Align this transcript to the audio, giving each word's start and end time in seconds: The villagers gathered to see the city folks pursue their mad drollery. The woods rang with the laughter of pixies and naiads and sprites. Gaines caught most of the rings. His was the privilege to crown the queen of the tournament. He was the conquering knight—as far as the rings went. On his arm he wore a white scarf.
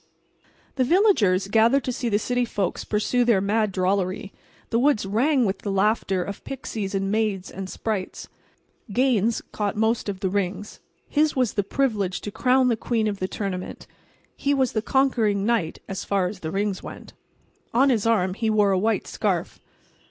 The 0.77 0.83
villagers 0.83 1.47
gathered 1.47 1.83
to 1.83 1.91
see 1.91 2.09
the 2.09 2.17
city 2.17 2.43
folks 2.43 2.83
pursue 2.83 3.23
their 3.23 3.39
mad 3.39 3.71
drollery. 3.71 4.33
The 4.71 4.79
woods 4.79 5.05
rang 5.05 5.45
with 5.45 5.59
the 5.59 5.69
laughter 5.71 6.23
of 6.23 6.43
pixies 6.43 6.95
and 6.95 7.11
naiads 7.11 7.51
and 7.51 7.69
sprites. 7.69 8.27
Gaines 8.91 9.43
caught 9.51 9.75
most 9.75 10.09
of 10.09 10.21
the 10.21 10.29
rings. 10.31 10.79
His 11.07 11.35
was 11.35 11.53
the 11.53 11.61
privilege 11.61 12.19
to 12.21 12.31
crown 12.31 12.67
the 12.67 12.75
queen 12.75 13.07
of 13.07 13.19
the 13.19 13.27
tournament. 13.27 13.85
He 14.35 14.55
was 14.55 14.71
the 14.71 14.81
conquering 14.81 15.45
knight—as 15.45 16.03
far 16.03 16.25
as 16.25 16.39
the 16.39 16.49
rings 16.49 16.81
went. 16.81 17.13
On 17.71 17.91
his 17.91 18.07
arm 18.07 18.33
he 18.33 18.49
wore 18.49 18.71
a 18.71 18.79
white 18.79 19.05
scarf. 19.05 19.59